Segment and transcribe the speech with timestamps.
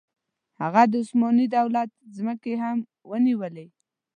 [0.61, 2.77] هغه د عثماني دولت ځمکې هم
[3.09, 3.67] ونیولې.